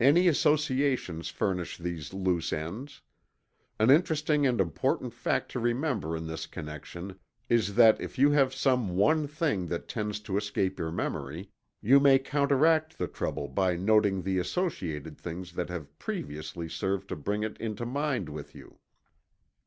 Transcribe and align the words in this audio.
Any 0.00 0.28
associations 0.28 1.28
furnish 1.28 1.76
these 1.76 2.14
loose 2.14 2.54
ends. 2.54 3.02
An 3.78 3.90
interesting 3.90 4.46
and 4.46 4.62
important 4.62 5.12
fact 5.12 5.50
to 5.50 5.60
remember 5.60 6.16
in 6.16 6.26
this 6.26 6.46
connection 6.46 7.18
is 7.50 7.74
that 7.74 8.00
if 8.00 8.18
you 8.18 8.30
have 8.30 8.54
some 8.54 8.96
one 8.96 9.26
thing 9.26 9.66
that 9.66 9.86
tends 9.86 10.20
to 10.20 10.38
escape 10.38 10.78
your 10.78 10.90
memory, 10.90 11.50
you 11.82 12.00
may 12.00 12.18
counteract 12.18 12.96
the 12.96 13.08
trouble 13.08 13.46
by 13.46 13.76
noting 13.76 14.22
the 14.22 14.38
associated 14.38 15.18
things 15.18 15.52
that 15.52 15.68
have 15.68 15.98
previously 15.98 16.70
served 16.70 17.06
to 17.10 17.16
bring 17.16 17.42
it 17.42 17.58
into 17.58 17.84
mind 17.84 18.30
with 18.30 18.54
you. 18.54 18.78